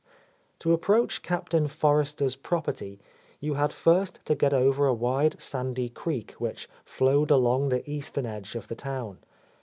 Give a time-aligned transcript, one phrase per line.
[0.57, 2.97] To approach Captain Forrester's property,
[3.39, 8.25] you had first to get over a wide, sandy creek which flowed along the eastern
[8.25, 9.19] edge of the town.